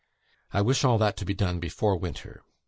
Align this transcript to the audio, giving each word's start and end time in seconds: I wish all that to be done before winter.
I 0.51 0.61
wish 0.63 0.83
all 0.83 0.97
that 0.97 1.15
to 1.17 1.25
be 1.25 1.35
done 1.35 1.59
before 1.59 1.95
winter. 1.95 2.41